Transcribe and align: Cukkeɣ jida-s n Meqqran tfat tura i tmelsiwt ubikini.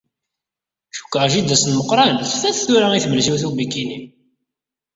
Cukkeɣ 0.95 1.23
jida-s 1.31 1.63
n 1.65 1.75
Meqqran 1.77 2.15
tfat 2.31 2.57
tura 2.65 2.87
i 2.93 2.99
tmelsiwt 3.03 3.43
ubikini. 3.49 3.99